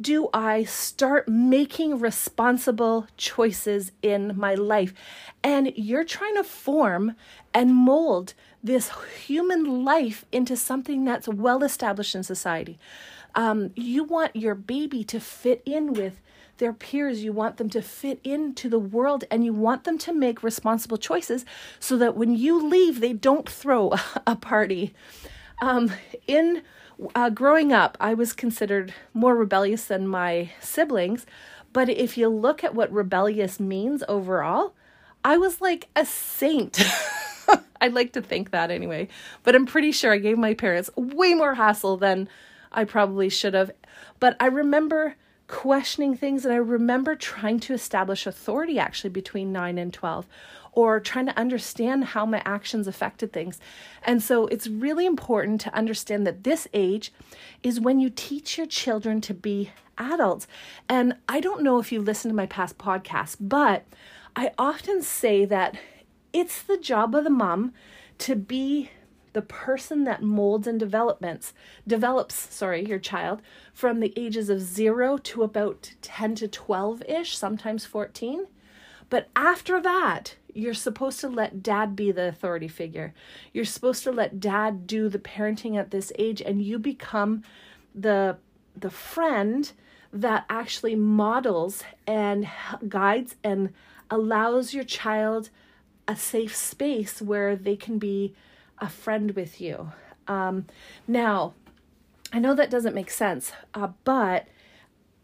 do 0.00 0.28
I 0.32 0.64
start 0.64 1.26
making 1.26 1.98
responsible 1.98 3.06
choices 3.16 3.92
in 4.02 4.34
my 4.36 4.54
life? 4.54 4.92
And 5.42 5.72
you're 5.74 6.04
trying 6.04 6.34
to 6.36 6.44
form 6.44 7.14
and 7.54 7.74
mold 7.74 8.34
this 8.66 8.90
human 9.24 9.84
life 9.84 10.24
into 10.32 10.56
something 10.56 11.04
that's 11.04 11.28
well 11.28 11.62
established 11.62 12.14
in 12.14 12.22
society. 12.22 12.78
Um, 13.34 13.70
you 13.74 14.04
want 14.04 14.34
your 14.34 14.54
baby 14.54 15.04
to 15.04 15.20
fit 15.20 15.62
in 15.64 15.92
with 15.92 16.20
their 16.58 16.72
peers. 16.72 17.22
You 17.22 17.32
want 17.32 17.58
them 17.58 17.68
to 17.70 17.82
fit 17.82 18.20
into 18.24 18.68
the 18.68 18.78
world 18.78 19.24
and 19.30 19.44
you 19.44 19.52
want 19.52 19.84
them 19.84 19.98
to 19.98 20.12
make 20.12 20.42
responsible 20.42 20.96
choices 20.96 21.44
so 21.78 21.96
that 21.98 22.16
when 22.16 22.34
you 22.34 22.66
leave, 22.66 23.00
they 23.00 23.12
don't 23.12 23.48
throw 23.48 23.92
a 24.26 24.36
party. 24.36 24.94
Um, 25.60 25.92
in 26.26 26.62
uh, 27.14 27.30
growing 27.30 27.72
up, 27.72 27.96
I 28.00 28.14
was 28.14 28.32
considered 28.32 28.94
more 29.12 29.36
rebellious 29.36 29.84
than 29.84 30.08
my 30.08 30.50
siblings. 30.60 31.26
But 31.72 31.90
if 31.90 32.16
you 32.16 32.28
look 32.28 32.64
at 32.64 32.74
what 32.74 32.90
rebellious 32.90 33.60
means 33.60 34.02
overall, 34.08 34.74
I 35.22 35.36
was 35.36 35.60
like 35.60 35.88
a 35.94 36.06
saint. 36.06 36.82
I'd 37.80 37.94
like 37.94 38.12
to 38.12 38.22
think 38.22 38.50
that 38.50 38.70
anyway. 38.70 39.08
But 39.42 39.54
I'm 39.54 39.66
pretty 39.66 39.92
sure 39.92 40.12
I 40.12 40.18
gave 40.18 40.38
my 40.38 40.54
parents 40.54 40.90
way 40.96 41.34
more 41.34 41.54
hassle 41.54 41.96
than 41.96 42.28
I 42.72 42.84
probably 42.84 43.28
should 43.28 43.54
have. 43.54 43.70
But 44.20 44.36
I 44.40 44.46
remember 44.46 45.16
questioning 45.48 46.16
things 46.16 46.44
and 46.44 46.52
I 46.52 46.58
remember 46.58 47.14
trying 47.14 47.60
to 47.60 47.74
establish 47.74 48.26
authority 48.26 48.78
actually 48.78 49.10
between 49.10 49.52
9 49.52 49.78
and 49.78 49.92
12 49.92 50.26
or 50.72 51.00
trying 51.00 51.26
to 51.26 51.38
understand 51.38 52.04
how 52.04 52.26
my 52.26 52.42
actions 52.44 52.86
affected 52.86 53.32
things. 53.32 53.58
And 54.02 54.22
so 54.22 54.46
it's 54.48 54.66
really 54.66 55.06
important 55.06 55.60
to 55.62 55.74
understand 55.74 56.26
that 56.26 56.44
this 56.44 56.68
age 56.74 57.12
is 57.62 57.80
when 57.80 57.98
you 57.98 58.10
teach 58.10 58.58
your 58.58 58.66
children 58.66 59.20
to 59.22 59.34
be 59.34 59.70
adults. 59.96 60.46
And 60.88 61.14
I 61.28 61.40
don't 61.40 61.62
know 61.62 61.78
if 61.78 61.92
you 61.92 62.02
listen 62.02 62.30
to 62.30 62.36
my 62.36 62.46
past 62.46 62.76
podcasts, 62.76 63.36
but 63.40 63.84
I 64.34 64.52
often 64.58 65.02
say 65.02 65.46
that 65.46 65.78
it's 66.36 66.62
the 66.62 66.76
job 66.76 67.14
of 67.14 67.24
the 67.24 67.30
mom 67.30 67.72
to 68.18 68.36
be 68.36 68.90
the 69.32 69.42
person 69.42 70.04
that 70.04 70.22
molds 70.22 70.66
and 70.66 70.78
developments 70.78 71.52
develops 71.86 72.54
sorry 72.54 72.86
your 72.86 72.98
child 72.98 73.42
from 73.72 74.00
the 74.00 74.12
ages 74.16 74.48
of 74.48 74.60
0 74.60 75.18
to 75.18 75.42
about 75.42 75.92
10 76.02 76.34
to 76.36 76.48
12ish 76.48 77.34
sometimes 77.34 77.84
14 77.84 78.46
but 79.08 79.28
after 79.34 79.80
that 79.80 80.36
you're 80.56 80.74
supposed 80.74 81.20
to 81.20 81.28
let 81.28 81.62
dad 81.62 81.94
be 81.94 82.10
the 82.10 82.28
authority 82.28 82.66
figure. 82.66 83.12
You're 83.52 83.66
supposed 83.66 84.02
to 84.04 84.10
let 84.10 84.40
dad 84.40 84.86
do 84.86 85.10
the 85.10 85.18
parenting 85.18 85.76
at 85.76 85.90
this 85.90 86.12
age 86.18 86.40
and 86.40 86.62
you 86.62 86.78
become 86.78 87.42
the 87.94 88.38
the 88.74 88.90
friend 88.90 89.70
that 90.12 90.44
actually 90.48 90.94
models 90.94 91.82
and 92.06 92.48
guides 92.88 93.36
and 93.44 93.72
allows 94.10 94.72
your 94.72 94.84
child 94.84 95.50
a 96.08 96.16
safe 96.16 96.54
space 96.54 97.20
where 97.20 97.56
they 97.56 97.76
can 97.76 97.98
be 97.98 98.34
a 98.78 98.88
friend 98.88 99.32
with 99.32 99.60
you. 99.60 99.92
Um, 100.28 100.66
now, 101.06 101.54
I 102.32 102.38
know 102.38 102.54
that 102.54 102.70
doesn't 102.70 102.94
make 102.94 103.10
sense, 103.10 103.52
uh, 103.74 103.88
but 104.04 104.48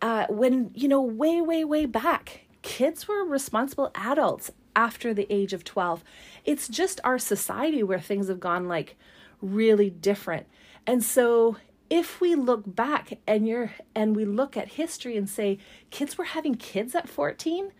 uh, 0.01 0.27
when, 0.29 0.71
you 0.75 0.89
know, 0.89 1.03
way, 1.03 1.41
way, 1.41 1.65
way 1.65 1.87
back, 1.87 2.43
kids 2.63 3.07
were 3.07 3.25
responsible 3.25 3.91
adults 3.95 4.51
after 4.75 5.13
the 5.13 5.27
age 5.31 5.53
of 5.53 5.65
12. 5.65 6.03
It's 6.45 6.69
just 6.69 7.01
our 7.05 7.19
society 7.19 7.83
where 7.83 8.01
things 8.01 8.29
have 8.29 8.41
gone 8.41 8.69
like 8.69 8.97
really 9.41 9.91
different. 9.91 10.47
And 10.87 11.03
so 11.05 11.57
if 11.91 12.21
we 12.21 12.35
look 12.35 12.63
back 12.67 13.19
and 13.27 13.47
you're 13.47 13.73
and 13.95 14.17
we 14.17 14.25
look 14.25 14.57
at 14.57 14.73
history 14.73 15.17
and 15.17 15.29
say 15.29 15.59
kids 15.91 16.17
were 16.17 16.25
having 16.25 16.55
kids 16.55 16.95
at 16.95 17.09
14, 17.09 17.73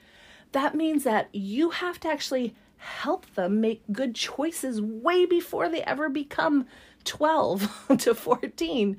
that 0.53 0.75
means 0.75 1.05
that 1.05 1.29
you 1.33 1.71
have 1.71 1.99
to 2.01 2.09
actually 2.09 2.55
help 2.83 3.33
them 3.35 3.61
make 3.61 3.81
good 3.93 4.15
choices 4.15 4.81
way 4.81 5.25
before 5.25 5.69
they 5.69 5.83
ever 5.83 6.09
become 6.09 6.67
12 7.05 7.87
to 7.99 8.15
14. 8.15 8.97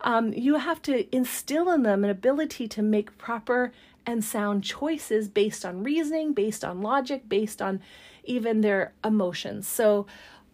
Um, 0.00 0.32
you 0.32 0.56
have 0.56 0.80
to 0.82 1.14
instill 1.14 1.70
in 1.70 1.82
them 1.82 2.02
an 2.02 2.10
ability 2.10 2.66
to 2.68 2.82
make 2.82 3.18
proper 3.18 3.72
and 4.06 4.24
sound 4.24 4.64
choices 4.64 5.28
based 5.28 5.64
on 5.66 5.82
reasoning, 5.82 6.32
based 6.32 6.64
on 6.64 6.80
logic, 6.80 7.28
based 7.28 7.60
on 7.60 7.80
even 8.24 8.60
their 8.62 8.92
emotions. 9.04 9.68
So, 9.68 10.06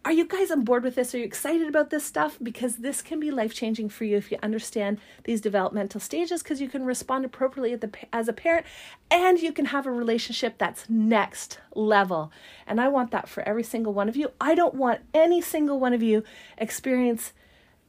are 0.05 0.11
you 0.11 0.25
guys 0.25 0.51
on 0.51 0.63
board 0.63 0.83
with 0.83 0.95
this? 0.95 1.15
Are 1.15 1.17
you 1.17 1.23
excited 1.23 1.67
about 1.67 1.89
this 1.89 2.03
stuff? 2.03 2.37
Because 2.43 2.77
this 2.77 3.01
can 3.01 3.21
be 3.21 3.31
life 3.31 3.53
changing 3.53 3.87
for 3.87 4.03
you 4.03 4.17
if 4.17 4.31
you 4.31 4.37
understand 4.43 4.99
these 5.23 5.39
developmental 5.39 6.01
stages, 6.01 6.43
because 6.43 6.59
you 6.59 6.67
can 6.67 6.83
respond 6.83 7.23
appropriately 7.23 7.75
the, 7.75 7.89
as 8.11 8.27
a 8.27 8.33
parent 8.33 8.65
and 9.09 9.39
you 9.39 9.53
can 9.53 9.65
have 9.65 9.85
a 9.85 9.91
relationship 9.91 10.57
that's 10.57 10.89
next 10.89 11.59
level. 11.73 12.33
And 12.67 12.81
I 12.81 12.89
want 12.89 13.11
that 13.11 13.29
for 13.29 13.47
every 13.47 13.63
single 13.63 13.93
one 13.93 14.09
of 14.09 14.17
you. 14.17 14.31
I 14.41 14.55
don't 14.55 14.75
want 14.75 14.99
any 15.13 15.39
single 15.39 15.79
one 15.79 15.93
of 15.93 16.03
you 16.03 16.23
experience 16.57 17.33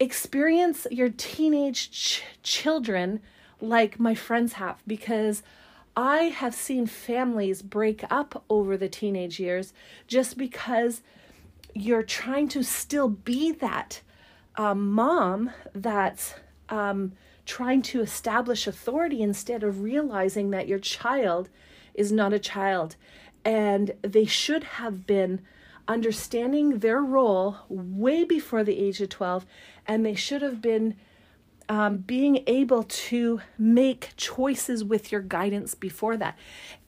experience 0.01 0.89
your 0.91 1.09
teenage 1.09 1.91
ch- 1.91 2.23
children 2.43 3.21
like 3.61 4.01
my 4.01 4.15
friends 4.15 4.55
have 4.55 4.83
because 4.87 5.43
I 5.97 6.25
have 6.25 6.55
seen 6.55 6.87
families 6.87 7.63
break 7.63 8.03
up 8.11 8.45
over 8.51 8.77
the 8.77 8.89
teenage 8.89 9.39
years 9.39 9.73
just 10.09 10.37
because 10.37 11.03
you're 11.75 12.03
trying 12.03 12.49
to 12.49 12.63
still 12.63 13.09
be 13.09 13.53
that 13.53 14.01
um, 14.57 14.93
mom 14.93 15.51
that's 15.75 16.35
um, 16.69 17.13
trying 17.45 17.83
to 17.83 18.01
establish 18.01 18.67
authority 18.67 19.21
instead 19.21 19.63
of 19.63 19.83
realizing 19.83 20.51
that 20.51 20.69
your 20.69 20.79
child 20.79 21.49
is 21.95 22.13
not 22.13 22.33
a 22.33 22.39
child. 22.39 22.97
And 23.45 23.93
they 24.03 24.25
should 24.25 24.65
have 24.65 25.07
been 25.07 25.43
understanding 25.87 26.79
their 26.79 27.01
role 27.01 27.57
way 27.69 28.25
before 28.25 28.65
the 28.65 28.79
age 28.79 29.01
of 29.01 29.11
12 29.11 29.45
and 29.87 30.05
they 30.05 30.15
should 30.15 30.41
have 30.41 30.63
been 30.63 30.97
um, 31.69 31.99
being 31.99 32.43
able 32.47 32.83
to 32.85 33.41
make 33.59 34.11
choices 34.17 34.85
with 34.85 35.11
your 35.11 35.21
guidance 35.21 35.75
before 35.75 36.17
that. 36.17 36.37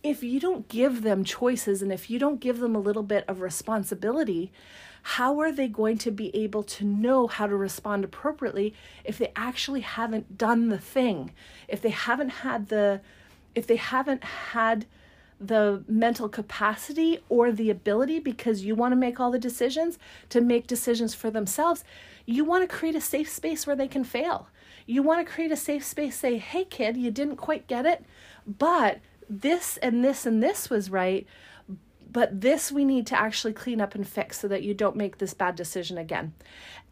If 0.03 0.23
you 0.23 0.39
don't 0.39 0.69
give 0.69 1.03
them 1.03 1.25
choices 1.25 1.83
and 1.83 1.93
if 1.93 2.11
you 2.11 2.19
don't 2.19 2.41
give 2.41 2.61
them 2.61 2.75
a 2.77 2.81
little 2.81 3.03
bit 3.03 3.25
of 3.27 3.41
responsibility, 3.41 4.53
how 5.03 5.41
are 5.41 5.53
they 5.53 5.69
going 5.69 5.99
to 5.99 6.11
be 6.11 6.35
able 6.35 6.63
to 6.65 6.85
know 6.85 7.27
how 7.27 7.47
to 7.47 7.57
respond 7.57 8.05
appropriately 8.05 8.75
if 9.05 9.19
they 9.19 9.33
actually 9.37 9.81
haven't 9.81 10.37
done 10.37 10.69
the 10.69 10.79
thing? 10.79 11.33
If 11.69 11.81
they 11.81 11.91
haven't 11.91 12.31
had 12.31 12.69
the 12.69 13.01
if 13.55 13.67
they 13.67 13.77
haven't 13.77 14.23
had 14.25 14.85
the 15.41 15.85
mental 15.87 16.29
capacity 16.29 17.21
or 17.29 17.53
the 17.53 17.71
ability 17.71 18.19
because 18.19 18.65
you 18.65 18.75
want 18.75 18.93
to 18.93 18.97
make 18.97 19.21
all 19.21 19.31
the 19.31 19.39
decisions 19.39 19.99
to 20.29 20.41
make 20.41 20.67
decisions 20.67 21.15
for 21.15 21.31
themselves, 21.31 21.85
you 22.25 22.45
want 22.45 22.69
to 22.69 22.77
create 22.77 22.95
a 22.95 23.01
safe 23.01 23.31
space 23.31 23.67
where 23.67 23.77
they 23.77 23.89
can 23.89 24.05
fail. 24.05 24.49
You 24.87 25.03
want 25.03 25.27
to 25.27 25.33
create 25.33 25.53
a 25.53 25.57
safe 25.57 25.85
space, 25.85 26.17
say, 26.17 26.39
hey, 26.39 26.65
kid, 26.65 26.97
you 26.97 27.11
didn't 27.11 27.37
quite 27.37 27.67
get 27.67 27.87
it, 27.87 28.05
but 28.47 29.01
this 29.29 29.77
and 29.79 30.05
this 30.05 30.25
and 30.25 30.43
this 30.43 30.71
was 30.71 30.91
right. 30.91 31.27
But 32.11 32.41
this 32.41 32.71
we 32.71 32.85
need 32.85 33.07
to 33.09 33.19
actually 33.19 33.53
clean 33.53 33.81
up 33.81 33.95
and 33.95 34.07
fix 34.07 34.41
so 34.41 34.49
that 34.49 34.63
you 34.63 34.75
don't 34.75 34.97
make 34.97 35.19
this 35.19 35.35
bad 35.35 35.57
decision 35.57 35.99
again. 35.99 36.35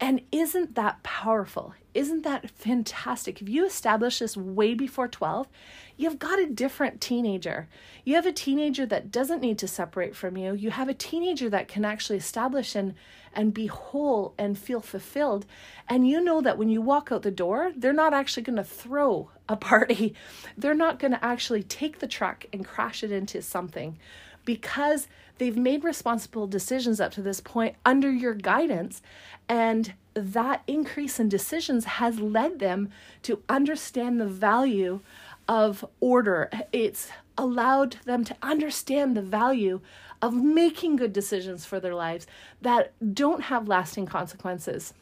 And 0.00 0.22
isn't 0.32 0.74
that 0.74 1.02
powerful? 1.02 1.74
Isn't 1.94 2.22
that 2.22 2.50
fantastic? 2.50 3.40
If 3.40 3.48
you 3.48 3.64
establish 3.64 4.18
this 4.18 4.36
way 4.36 4.74
before 4.74 5.06
12, 5.06 5.48
you've 5.96 6.18
got 6.18 6.40
a 6.40 6.46
different 6.46 7.00
teenager. 7.00 7.68
You 8.04 8.16
have 8.16 8.26
a 8.26 8.32
teenager 8.32 8.84
that 8.86 9.12
doesn't 9.12 9.40
need 9.40 9.58
to 9.58 9.68
separate 9.68 10.16
from 10.16 10.36
you. 10.36 10.54
You 10.54 10.72
have 10.72 10.88
a 10.88 10.94
teenager 10.94 11.48
that 11.50 11.68
can 11.68 11.84
actually 11.84 12.18
establish 12.18 12.74
and 12.74 12.94
and 13.36 13.52
be 13.52 13.66
whole 13.66 14.32
and 14.38 14.56
feel 14.56 14.80
fulfilled. 14.80 15.44
And 15.88 16.06
you 16.06 16.20
know 16.20 16.40
that 16.40 16.56
when 16.56 16.68
you 16.68 16.80
walk 16.80 17.10
out 17.10 17.22
the 17.22 17.32
door, 17.32 17.72
they're 17.76 17.92
not 17.92 18.14
actually 18.14 18.44
going 18.44 18.56
to 18.56 18.64
throw 18.64 19.30
a 19.48 19.56
party. 19.56 20.14
They're 20.56 20.74
not 20.74 20.98
going 20.98 21.12
to 21.12 21.24
actually 21.24 21.62
take 21.62 21.98
the 21.98 22.06
truck 22.06 22.46
and 22.52 22.64
crash 22.64 23.02
it 23.02 23.10
into 23.10 23.42
something 23.42 23.98
because 24.44 25.08
they've 25.38 25.56
made 25.56 25.84
responsible 25.84 26.46
decisions 26.46 27.00
up 27.00 27.12
to 27.12 27.22
this 27.22 27.40
point 27.40 27.76
under 27.84 28.10
your 28.10 28.34
guidance 28.34 29.02
and 29.48 29.94
that 30.14 30.62
increase 30.66 31.18
in 31.18 31.28
decisions 31.28 31.84
has 31.84 32.20
led 32.20 32.60
them 32.60 32.88
to 33.22 33.42
understand 33.48 34.20
the 34.20 34.26
value 34.26 35.00
of 35.48 35.84
order. 36.00 36.50
It's 36.72 37.10
allowed 37.36 37.96
them 38.04 38.24
to 38.24 38.36
understand 38.42 39.16
the 39.16 39.22
value 39.22 39.80
of 40.22 40.32
making 40.34 40.96
good 40.96 41.12
decisions 41.12 41.66
for 41.66 41.80
their 41.80 41.94
lives 41.94 42.26
that 42.62 42.92
don't 43.14 43.42
have 43.42 43.68
lasting 43.68 44.06
consequences. 44.06 44.94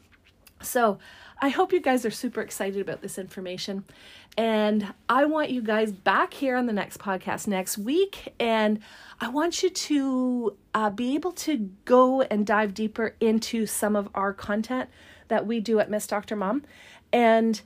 So, 0.61 0.97
I 1.41 1.49
hope 1.49 1.73
you 1.73 1.81
guys 1.81 2.05
are 2.05 2.11
super 2.11 2.39
excited 2.39 2.79
about 2.79 3.01
this 3.01 3.17
information. 3.17 3.83
And 4.35 4.93
I 5.07 5.25
want 5.25 5.51
you 5.51 5.61
guys 5.61 5.91
back 5.91 6.33
here 6.33 6.55
on 6.55 6.65
the 6.65 6.73
next 6.73 6.97
podcast 6.97 7.47
next 7.47 7.77
week. 7.77 8.33
And 8.39 8.79
I 9.21 9.29
want 9.29 9.61
you 9.61 9.69
to 9.69 10.57
uh, 10.73 10.89
be 10.89 11.13
able 11.13 11.33
to 11.33 11.69
go 11.85 12.21
and 12.21 12.45
dive 12.45 12.73
deeper 12.73 13.15
into 13.19 13.65
some 13.65 13.95
of 13.95 14.09
our 14.15 14.33
content 14.33 14.89
that 15.27 15.45
we 15.45 15.59
do 15.59 15.79
at 15.79 15.89
Miss 15.89 16.07
Dr. 16.07 16.35
Mom. 16.35 16.63
And 17.11 17.61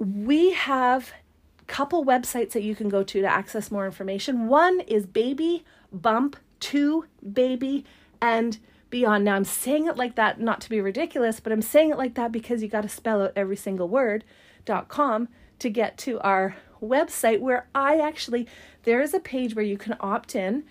we 0.00 0.52
have 0.52 1.12
a 1.60 1.64
couple 1.66 2.04
websites 2.04 2.50
that 2.52 2.62
you 2.62 2.74
can 2.74 2.88
go 2.88 3.04
to 3.04 3.20
to 3.20 3.26
access 3.26 3.70
more 3.70 3.86
information. 3.86 4.48
One 4.48 4.80
is 4.80 5.06
Baby 5.06 5.64
Bump 5.92 6.36
2 6.60 7.04
Baby 7.32 7.84
and 8.20 8.58
Beyond. 8.90 9.24
Now 9.24 9.36
I'm 9.36 9.44
saying 9.44 9.86
it 9.86 9.96
like 9.96 10.16
that 10.16 10.40
not 10.40 10.60
to 10.62 10.70
be 10.70 10.80
ridiculous, 10.80 11.38
but 11.38 11.52
I'm 11.52 11.62
saying 11.62 11.90
it 11.90 11.98
like 11.98 12.14
that 12.14 12.32
because 12.32 12.62
you 12.62 12.68
got 12.68 12.82
to 12.82 12.88
spell 12.88 13.22
out 13.22 13.32
every 13.36 13.56
single 13.56 13.88
word. 13.88 14.24
dot 14.64 14.88
com 14.88 15.28
to 15.58 15.70
get 15.70 15.98
to 15.98 16.20
our 16.20 16.56
website 16.80 17.40
where 17.40 17.68
I 17.74 17.98
actually 17.98 18.46
there 18.84 19.00
is 19.00 19.14
a 19.14 19.20
page 19.20 19.54
where 19.54 19.64
you 19.64 19.76
can 19.76 19.96
opt 20.00 20.34
in 20.34 20.64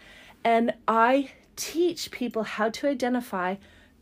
and 0.43 0.73
I 0.87 1.31
teach 1.55 2.11
people 2.11 2.43
how 2.43 2.69
to 2.69 2.87
identify 2.87 3.55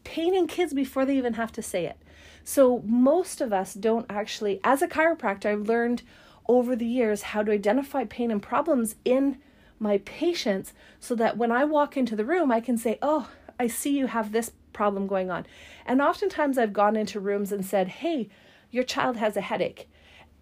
pain 0.03 0.35
in 0.35 0.47
kids 0.47 0.73
before 0.73 1.05
they 1.05 1.17
even 1.17 1.33
have 1.33 1.51
to 1.53 1.61
say 1.61 1.85
it. 1.85 1.97
So 2.43 2.83
most 2.85 3.41
of 3.41 3.51
us 3.51 3.73
don't 3.73 4.05
actually 4.09 4.59
as 4.63 4.81
a 4.81 4.87
chiropractor 4.87 5.47
I've 5.47 5.67
learned 5.67 6.03
over 6.47 6.75
the 6.75 6.85
years 6.85 7.23
how 7.23 7.41
to 7.41 7.51
identify 7.51 8.05
pain 8.05 8.29
and 8.29 8.41
problems 8.41 8.95
in 9.03 9.39
my 9.79 9.97
patients 9.99 10.73
so 10.99 11.15
that 11.15 11.37
when 11.37 11.51
I 11.51 11.65
walk 11.65 11.97
into 11.97 12.15
the 12.15 12.25
room 12.25 12.51
I 12.51 12.61
can 12.61 12.77
say, 12.77 12.99
"Oh, 13.01 13.29
I 13.59 13.67
see 13.67 13.97
you 13.97 14.07
have 14.07 14.31
this 14.31 14.51
problem 14.73 15.07
going 15.07 15.31
on." 15.31 15.45
And 15.85 16.01
oftentimes 16.01 16.57
I've 16.57 16.73
gone 16.73 16.95
into 16.95 17.19
rooms 17.19 17.51
and 17.51 17.65
said, 17.65 17.87
"Hey, 17.87 18.29
your 18.69 18.83
child 18.83 19.17
has 19.17 19.35
a 19.35 19.41
headache." 19.41 19.89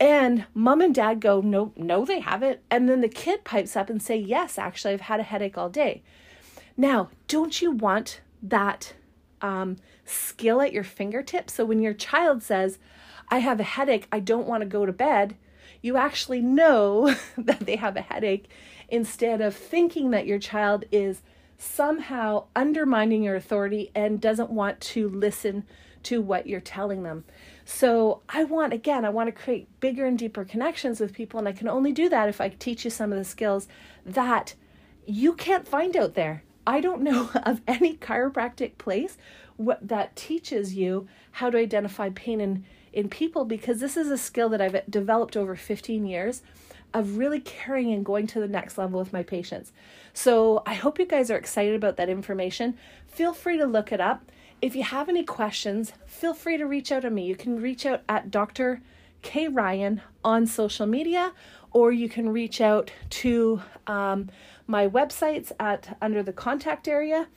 And 0.03 0.47
mom 0.53 0.81
and 0.81 0.93
dad 0.93 1.21
go, 1.21 1.39
no, 1.39 1.71
no, 1.77 2.03
they 2.03 2.19
haven't. 2.19 2.59
And 2.69 2.89
then 2.89 2.99
the 2.99 3.07
kid 3.07 3.45
pipes 3.45 3.77
up 3.77 3.89
and 3.89 4.03
say, 4.03 4.17
yes, 4.17 4.57
actually, 4.57 4.93
I've 4.93 4.99
had 4.99 5.21
a 5.21 5.23
headache 5.23 5.57
all 5.57 5.69
day. 5.69 6.03
Now, 6.75 7.09
don't 7.29 7.61
you 7.61 7.71
want 7.71 8.19
that 8.41 8.95
um, 9.41 9.77
skill 10.03 10.59
at 10.59 10.73
your 10.73 10.83
fingertips? 10.83 11.53
So 11.53 11.63
when 11.63 11.81
your 11.81 11.93
child 11.93 12.43
says, 12.43 12.79
I 13.29 13.39
have 13.39 13.61
a 13.61 13.63
headache, 13.63 14.09
I 14.11 14.19
don't 14.19 14.45
want 14.45 14.59
to 14.59 14.67
go 14.67 14.85
to 14.85 14.91
bed, 14.91 15.37
you 15.81 15.95
actually 15.95 16.41
know 16.41 17.15
that 17.37 17.61
they 17.61 17.77
have 17.77 17.95
a 17.95 18.01
headache 18.01 18.49
instead 18.89 19.39
of 19.39 19.55
thinking 19.55 20.11
that 20.11 20.27
your 20.27 20.37
child 20.37 20.83
is 20.91 21.21
somehow 21.57 22.47
undermining 22.57 23.23
your 23.23 23.37
authority 23.37 23.89
and 23.95 24.19
doesn't 24.19 24.49
want 24.49 24.81
to 24.81 25.07
listen 25.07 25.63
to 26.03 26.21
what 26.21 26.47
you're 26.47 26.59
telling 26.59 27.03
them. 27.03 27.23
So 27.65 28.21
I 28.29 28.43
want, 28.43 28.73
again, 28.73 29.05
I 29.05 29.09
want 29.09 29.27
to 29.27 29.43
create 29.43 29.67
bigger 29.79 30.05
and 30.05 30.17
deeper 30.17 30.43
connections 30.43 30.99
with 30.99 31.13
people. 31.13 31.39
And 31.39 31.47
I 31.47 31.53
can 31.53 31.67
only 31.67 31.91
do 31.91 32.09
that 32.09 32.29
if 32.29 32.41
I 32.41 32.49
teach 32.49 32.83
you 32.83 32.91
some 32.91 33.11
of 33.11 33.17
the 33.17 33.23
skills 33.23 33.67
that 34.05 34.55
you 35.05 35.33
can't 35.33 35.67
find 35.67 35.95
out 35.95 36.13
there. 36.13 36.43
I 36.65 36.81
don't 36.81 37.01
know 37.01 37.29
of 37.45 37.61
any 37.67 37.95
chiropractic 37.95 38.77
place 38.77 39.17
what, 39.57 39.87
that 39.87 40.15
teaches 40.15 40.75
you 40.75 41.07
how 41.31 41.49
to 41.49 41.57
identify 41.57 42.09
pain 42.09 42.41
in, 42.41 42.65
in 42.91 43.09
people 43.09 43.45
because 43.45 43.79
this 43.79 43.97
is 43.97 44.09
a 44.09 44.17
skill 44.17 44.49
that 44.49 44.61
I've 44.61 44.89
developed 44.89 45.37
over 45.37 45.55
15 45.55 46.05
years 46.05 46.41
of 46.93 47.17
really 47.17 47.39
caring 47.39 47.91
and 47.91 48.05
going 48.05 48.27
to 48.27 48.39
the 48.39 48.47
next 48.47 48.77
level 48.77 48.99
with 48.99 49.13
my 49.13 49.23
patients. 49.23 49.71
So 50.13 50.61
I 50.65 50.75
hope 50.75 50.99
you 50.99 51.05
guys 51.05 51.31
are 51.31 51.37
excited 51.37 51.75
about 51.75 51.97
that 51.97 52.09
information. 52.09 52.77
Feel 53.07 53.33
free 53.33 53.57
to 53.57 53.65
look 53.65 53.91
it 53.91 53.99
up. 53.99 54.31
If 54.63 54.78
you 54.78 54.84
have 54.84 55.10
any 55.10 55.26
questions, 55.26 55.91
feel 56.06 56.34
free 56.34 56.56
to 56.56 56.65
reach 56.65 56.89
out 56.89 57.02
to 57.02 57.10
me. 57.10 57.26
You 57.26 57.36
can 57.36 57.62
reach 57.62 57.86
out 57.86 58.02
at 58.08 58.32
Dr. 58.32 58.82
K. 59.21 59.49
Ryan 59.49 60.02
on 60.23 60.47
social 60.47 60.86
media, 60.86 61.34
or 61.73 61.91
you 61.91 62.08
can 62.08 62.30
reach 62.30 62.62
out 62.62 62.89
to 63.10 63.62
um, 63.88 64.30
my 64.65 64.88
websites 64.88 65.52
at 65.60 65.97
under 66.02 66.23
the 66.23 66.32
contact 66.32 66.88
area. 66.88 67.28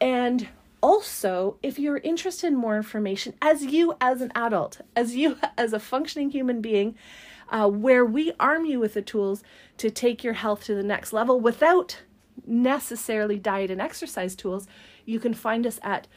And 0.00 0.48
also, 0.80 1.58
if 1.62 1.78
you're 1.78 1.98
interested 1.98 2.48
in 2.48 2.56
more 2.56 2.76
information, 2.76 3.34
as 3.40 3.66
you 3.66 3.96
as 4.00 4.20
an 4.20 4.32
adult, 4.34 4.80
as 4.96 5.14
you 5.14 5.38
as 5.56 5.72
a 5.72 5.78
functioning 5.78 6.30
human 6.30 6.60
being, 6.60 6.96
uh, 7.50 7.68
where 7.68 8.04
we 8.04 8.32
arm 8.40 8.64
you 8.64 8.80
with 8.80 8.94
the 8.94 9.02
tools 9.02 9.44
to 9.78 9.90
take 9.90 10.24
your 10.24 10.34
health 10.34 10.64
to 10.64 10.74
the 10.74 10.82
next 10.82 11.12
level 11.12 11.38
without 11.38 12.00
necessarily 12.44 13.38
diet 13.38 13.70
and 13.70 13.80
exercise 13.80 14.34
tools, 14.34 14.66
you 15.04 15.20
can 15.20 15.34
find 15.34 15.68
us 15.68 15.78
at 15.84 16.08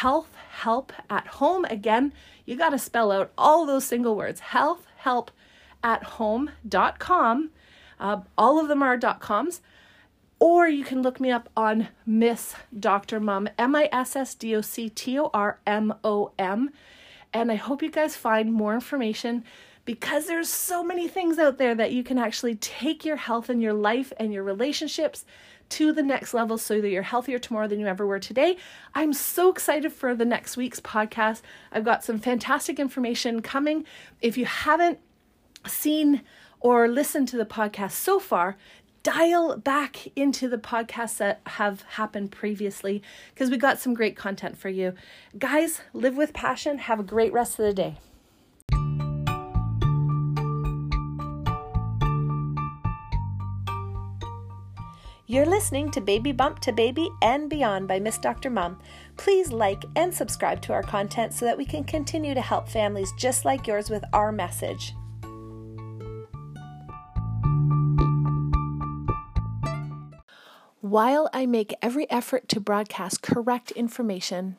health 0.00 0.34
help 0.50 0.92
at 1.10 1.26
home. 1.26 1.66
Again, 1.66 2.12
you 2.46 2.56
got 2.56 2.70
to 2.70 2.78
spell 2.78 3.12
out 3.12 3.30
all 3.36 3.66
those 3.66 3.84
single 3.84 4.16
words 4.16 4.40
health 4.40 4.86
help 4.96 5.30
at 5.84 6.02
home.com. 6.02 7.50
Uh, 8.00 8.20
all 8.38 8.58
of 8.58 8.68
them 8.68 8.82
are 8.82 8.96
dot 8.96 9.20
coms. 9.20 9.60
Or 10.38 10.66
you 10.66 10.82
can 10.82 11.02
look 11.02 11.20
me 11.20 11.30
up 11.30 11.48
on 11.56 11.88
Miss 12.04 12.54
Dr. 12.76 13.20
Mom, 13.20 13.48
M 13.58 13.76
I 13.76 13.88
S 13.92 14.16
S 14.16 14.34
D 14.34 14.56
O 14.56 14.60
C 14.60 14.88
T 14.88 15.18
O 15.18 15.30
R 15.32 15.60
M 15.66 15.94
O 16.02 16.32
M. 16.38 16.70
And 17.32 17.52
I 17.52 17.56
hope 17.56 17.82
you 17.82 17.90
guys 17.90 18.16
find 18.16 18.52
more 18.52 18.74
information 18.74 19.44
because 19.84 20.26
there's 20.26 20.48
so 20.48 20.82
many 20.82 21.08
things 21.08 21.38
out 21.38 21.58
there 21.58 21.74
that 21.74 21.92
you 21.92 22.04
can 22.04 22.18
actually 22.18 22.54
take 22.56 23.04
your 23.04 23.16
health 23.16 23.48
and 23.48 23.60
your 23.60 23.72
life 23.72 24.12
and 24.18 24.32
your 24.32 24.42
relationships 24.42 25.24
to 25.70 25.92
the 25.92 26.02
next 26.02 26.34
level 26.34 26.58
so 26.58 26.80
that 26.80 26.90
you're 26.90 27.02
healthier 27.02 27.38
tomorrow 27.38 27.66
than 27.66 27.80
you 27.80 27.86
ever 27.86 28.06
were 28.06 28.18
today. 28.18 28.58
I'm 28.94 29.12
so 29.12 29.50
excited 29.50 29.92
for 29.92 30.14
the 30.14 30.24
next 30.24 30.56
week's 30.56 30.80
podcast. 30.80 31.40
I've 31.72 31.84
got 31.84 32.04
some 32.04 32.18
fantastic 32.18 32.78
information 32.78 33.40
coming. 33.40 33.86
If 34.20 34.36
you 34.36 34.44
haven't 34.44 34.98
seen 35.66 36.22
or 36.60 36.88
listened 36.88 37.28
to 37.28 37.38
the 37.38 37.46
podcast 37.46 37.92
so 37.92 38.20
far, 38.20 38.56
dial 39.02 39.56
back 39.56 40.06
into 40.14 40.48
the 40.48 40.58
podcasts 40.58 41.16
that 41.16 41.40
have 41.46 41.82
happened 41.82 42.30
previously 42.30 43.02
because 43.34 43.50
we 43.50 43.56
got 43.56 43.80
some 43.80 43.94
great 43.94 44.14
content 44.14 44.56
for 44.58 44.68
you. 44.68 44.94
Guys, 45.38 45.80
live 45.92 46.16
with 46.16 46.32
passion. 46.32 46.78
Have 46.78 47.00
a 47.00 47.04
great 47.04 47.32
rest 47.32 47.58
of 47.58 47.64
the 47.64 47.72
day. 47.72 47.96
You're 55.32 55.46
listening 55.46 55.90
to 55.92 56.02
Baby 56.02 56.32
Bump 56.32 56.58
to 56.58 56.72
Baby 56.72 57.08
and 57.22 57.48
Beyond 57.48 57.88
by 57.88 57.98
Miss 57.98 58.18
Dr. 58.18 58.50
Mom. 58.50 58.78
Please 59.16 59.50
like 59.50 59.82
and 59.96 60.12
subscribe 60.12 60.60
to 60.60 60.74
our 60.74 60.82
content 60.82 61.32
so 61.32 61.46
that 61.46 61.56
we 61.56 61.64
can 61.64 61.84
continue 61.84 62.34
to 62.34 62.42
help 62.42 62.68
families 62.68 63.14
just 63.16 63.46
like 63.46 63.66
yours 63.66 63.88
with 63.88 64.04
our 64.12 64.30
message. 64.30 64.94
While 70.82 71.30
I 71.32 71.46
make 71.46 71.72
every 71.80 72.10
effort 72.10 72.46
to 72.50 72.60
broadcast 72.60 73.22
correct 73.22 73.70
information, 73.70 74.58